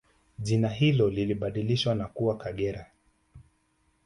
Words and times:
Jina 0.39 0.69
hilo 0.69 1.09
lilibadilishwa 1.09 1.95
na 1.95 2.05
kuwa 2.07 2.37
Kagera 2.37 2.91